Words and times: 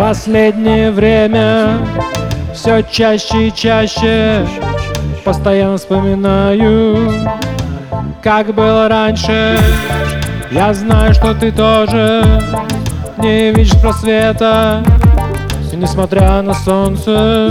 Последнее 0.00 0.90
время 0.92 1.76
все 2.54 2.82
чаще 2.90 3.48
и 3.48 3.52
чаще 3.54 4.46
Постоянно 5.26 5.76
вспоминаю, 5.76 7.28
как 8.22 8.54
было 8.54 8.88
раньше. 8.88 9.58
Я 10.50 10.72
знаю, 10.72 11.12
что 11.12 11.34
ты 11.34 11.52
тоже 11.52 12.24
не 13.18 13.52
видишь 13.52 13.78
просвета 13.78 14.82
И 15.70 15.76
несмотря 15.76 16.40
на 16.40 16.54
солнце 16.54 17.50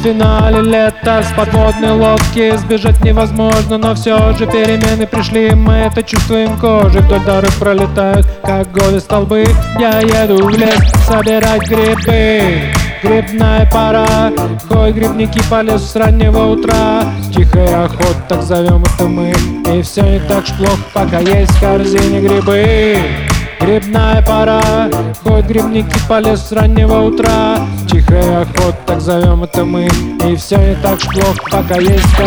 в 0.00 0.02
финале 0.02 0.62
лета. 0.62 1.22
С 1.22 1.32
подводной 1.36 1.92
лодки 1.92 2.56
Сбежать 2.56 3.02
невозможно, 3.04 3.78
но 3.78 3.94
все 3.94 4.32
же 4.32 4.46
перемены 4.46 5.06
пришли. 5.06 5.50
Мы 5.54 5.74
это 5.74 6.02
чувствуем 6.02 6.58
кожей, 6.58 7.00
вдоль 7.02 7.20
дорог 7.24 7.52
пролетают 7.54 8.26
Как 8.42 8.70
годы 8.72 9.00
столбы, 9.00 9.44
я 9.78 10.00
еду 10.00 10.44
в 10.44 10.48
лес 10.50 10.92
собирать 11.06 11.68
грибы. 11.68 12.72
Грибная 13.02 13.68
пора, 13.72 14.30
ходят 14.68 14.96
грибники 14.96 15.40
по 15.48 15.62
лесу 15.62 15.86
с 15.86 15.96
раннего 15.96 16.50
утра. 16.52 17.04
Тихая 17.34 17.84
охота, 17.84 18.22
так 18.28 18.42
зовем 18.42 18.82
это 18.82 19.04
мы. 19.04 19.32
И 19.74 19.82
все 19.82 20.02
не 20.02 20.20
так 20.20 20.46
ж 20.46 20.50
плохо, 20.58 20.82
пока 20.92 21.18
есть 21.20 21.52
в 21.52 21.60
корзине 21.60 22.20
грибы 22.20 23.29
Грибная 23.60 24.22
пора, 24.22 24.88
ходят 25.22 25.46
грибники 25.46 25.94
по 26.08 26.18
лесу 26.18 26.46
с 26.46 26.52
раннего 26.52 27.00
утра. 27.00 27.58
Тихая 27.90 28.42
охота, 28.42 28.76
так 28.86 29.00
зовем 29.00 29.44
это 29.44 29.64
мы. 29.64 29.86
И 30.26 30.34
все 30.36 30.56
не 30.56 30.74
так 30.76 30.98
плохо, 30.98 31.42
пока 31.50 31.76
есть 31.78 32.04
в 32.04 32.18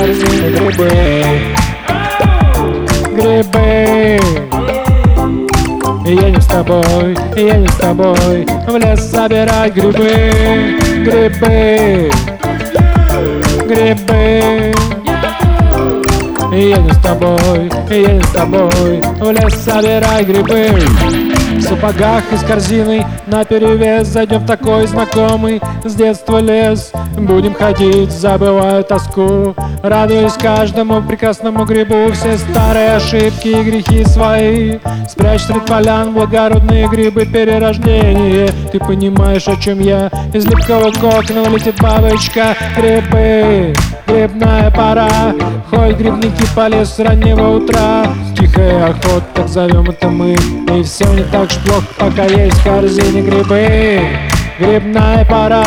грибы. 0.71 1.55
Грибы. 3.15 4.19
Я 6.05 6.29
не 6.29 6.39
с 6.39 6.45
тобой, 6.45 7.17
я 7.35 7.57
не 7.57 7.67
с 7.67 7.75
тобой. 7.77 8.45
В 8.67 8.77
лес 8.77 9.09
собирать 9.09 9.73
грибы, 9.73 10.77
грибы. 11.03 12.11
Грибы 13.65 15.02
я 16.53 16.77
не 16.77 16.91
с 16.91 16.97
тобой, 16.97 17.71
я 17.89 18.13
не 18.13 18.21
с 18.21 18.29
тобой 18.29 19.01
В 19.19 19.31
лес 19.31 19.53
собирай 19.63 20.23
грибы 20.23 20.69
В 21.57 21.61
сапогах 21.61 22.23
и 22.31 22.37
с 22.37 22.43
корзиной 22.43 23.05
на 23.27 23.43
перевес 23.43 24.07
Зайдем 24.07 24.39
в 24.39 24.45
такой 24.45 24.87
знакомый 24.87 25.61
с 25.83 25.95
детства 25.95 26.39
лес 26.39 26.91
Будем 27.17 27.53
ходить, 27.53 28.11
забывая 28.11 28.83
тоску. 28.83 29.55
Радуясь 29.81 30.33
каждому 30.33 31.01
прекрасному 31.01 31.65
грибу. 31.65 32.11
Все 32.13 32.37
старые 32.37 32.95
ошибки 32.95 33.47
и 33.47 33.63
грехи 33.63 34.03
свои. 34.05 34.79
Спрячь 35.07 35.43
средь 35.43 35.65
полян 35.65 36.13
благородные 36.13 36.87
грибы 36.87 37.25
перерождения. 37.25 38.49
Ты 38.71 38.79
понимаешь, 38.79 39.47
о 39.47 39.55
чем 39.55 39.79
я? 39.79 40.09
Из 40.33 40.45
липкого 40.45 40.91
кокона 40.91 41.47
летит 41.49 41.79
бабочка 41.79 42.55
Грибы, 42.75 43.73
грибная 44.13 44.69
пора. 44.71 45.09
Ходят 45.69 45.97
грибники 45.97 46.45
по 46.55 46.63
с 46.63 46.99
раннего 46.99 47.57
утра. 47.57 48.05
Тихая 48.37 48.89
охота, 48.89 49.23
так 49.33 49.47
зовем 49.47 49.89
это 49.89 50.09
мы. 50.09 50.33
И 50.33 50.83
все 50.83 51.05
не 51.13 51.23
так 51.23 51.49
ж 51.49 51.55
плохо, 51.65 51.87
пока 51.97 52.25
есть 52.25 52.57
в 52.57 52.63
корзине 52.63 53.21
грибы. 53.21 54.01
Грибная 54.59 55.25
пора, 55.25 55.63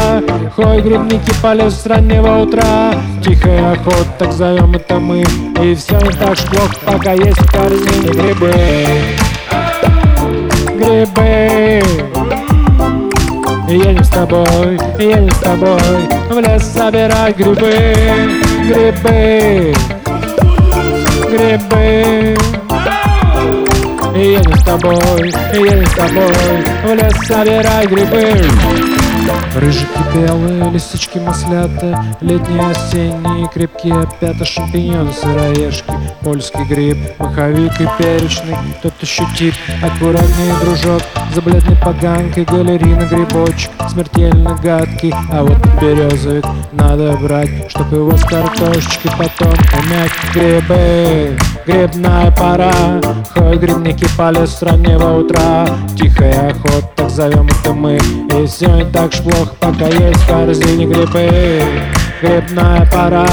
ходят 0.55 0.85
грибники 0.85 1.33
по 1.43 1.55
с 1.55 1.87
раннего 1.87 2.43
утра. 2.43 2.95
Тихая 3.25 3.73
охота, 3.73 4.07
так 4.19 4.33
зовем 4.33 4.75
это 4.75 5.01
мы. 5.01 5.23
И 5.63 5.75
все 5.75 5.97
не 5.99 6.13
так 6.13 6.37
ж 6.37 6.43
плохо, 6.45 6.75
пока 6.85 7.13
есть 7.13 7.39
в 7.39 7.51
корзине 7.51 8.13
грибы. 8.13 8.53
Грибы 10.79 11.06
не 13.79 14.03
с 14.03 14.09
тобой, 14.09 14.79
не 14.99 15.31
с 15.31 15.39
тобой. 15.39 16.09
В 16.31 16.39
лес 16.39 16.63
собирать 16.63 17.37
грибы, 17.37 18.43
грибы 18.69 19.75
Грибы. 21.29 22.37
Не 24.15 24.57
с 24.57 24.65
тобой, 24.65 25.33
не 25.53 25.85
с 25.85 25.95
тобой. 25.95 26.65
В 26.85 26.95
лес 26.95 27.27
собирай 27.27 27.87
грибы. 27.87 28.49
Рыжики 29.57 29.99
белые, 30.15 30.71
лисички 30.71 31.19
маслята 31.19 32.05
Летние, 32.21 32.71
осенние, 32.71 33.49
крепкие 33.53 34.01
опята 34.03 34.45
Шампиньоны, 34.45 35.13
сыроежки, 35.13 35.93
польский 36.21 36.65
гриб 36.65 36.99
Маховик 37.19 37.73
и 37.81 37.89
перечный, 37.99 38.57
тот 38.83 38.93
еще 39.01 39.25
тип 39.37 39.55
Аккуратнее, 39.83 40.55
дружок, 40.61 41.03
за 41.37 41.77
поганкой 41.85 42.45
Галерина, 42.45 43.05
грибочек, 43.05 43.71
смертельно 43.91 44.59
гадкий. 44.63 45.13
А 45.31 45.43
вот 45.43 45.59
березовик 45.81 46.47
надо 46.73 47.17
брать 47.19 47.51
Чтоб 47.69 47.93
его 47.93 48.17
с 48.17 48.25
картошечкой 48.25 49.11
потом 49.19 49.55
умять 49.79 50.13
Грибы, 50.33 51.37
грибная 51.67 52.31
пора 52.33 52.73
Ходят 53.35 53.61
грибники 53.61 54.07
по 54.17 54.31
лесу 54.31 54.57
с 54.57 54.63
раннего 54.63 55.19
утра. 55.19 55.67
Тихая 55.97 56.51
охота, 56.51 56.89
так 56.97 57.11
зовем 57.11 57.47
это 57.47 57.73
мы. 57.75 57.97
И 57.97 58.47
все 58.47 58.69
не 58.69 58.85
так 58.91 59.13
ж 59.13 59.23
плохо, 59.23 59.55
пока 59.61 59.87
есть 59.87 60.21
в 60.21 60.29
корзине 60.29 60.87
грибы 60.87 61.71
Грибная 62.23 62.87
пора, 62.91 63.27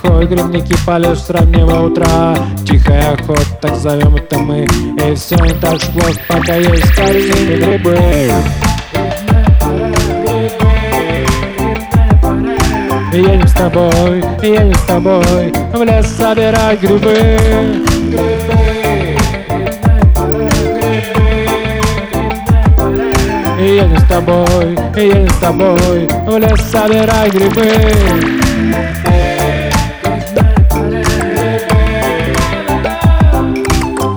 ходят 0.00 0.30
грибники 0.30 0.74
по 0.86 0.98
лесу 0.98 1.16
с 1.16 1.30
раннего 1.30 1.86
утра. 1.86 2.36
Тихая 2.64 3.14
охота, 3.14 3.58
так 3.60 3.76
зовем 3.76 4.16
это 4.16 4.38
мы. 4.38 4.64
И 4.64 5.14
все 5.14 5.36
не 5.36 5.50
так 5.54 5.80
плохо, 5.92 6.20
пока 6.28 6.54
есть 6.54 6.84
в 6.84 6.96
корзине 6.96 7.56
грибы 7.56 8.32
не 13.12 13.46
с 13.46 13.52
тобой, 13.52 14.22
не 14.42 14.74
с 14.74 14.82
тобой. 14.82 15.52
В 15.72 15.82
лес 15.82 16.06
собирать 16.06 16.80
грибы 16.80 17.89
тобой, 24.10 24.76
не 24.96 25.28
с 25.28 25.36
тобой 25.36 26.08
В 26.26 26.36
лес 26.36 26.60
собирать 26.68 27.32
грибы 27.32 27.70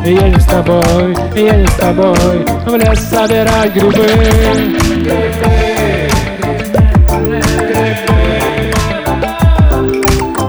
не 0.04 0.40
с 0.40 0.46
тобой, 0.46 1.16
не 1.36 1.68
с 1.68 1.74
тобой 1.76 2.46
В 2.66 2.76
лес 2.76 3.00
собирать 3.00 3.74
грибы 3.76 4.08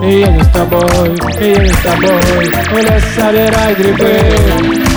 не 0.01 0.43
с 0.43 0.49
тобой, 0.49 1.11
не 1.41 1.69
с 1.69 1.83
тобой 1.83 2.47
В 2.71 2.79
лес 2.79 3.05
собирай 3.15 3.75
грибы 3.75 4.94